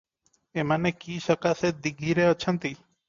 ଏମାନେ 0.61 0.91
କି 1.03 1.19
ସକାଶେ 1.25 1.71
ଦୀଘିରେ 1.85 2.27
ଅଛନ୍ତି? 2.31 2.73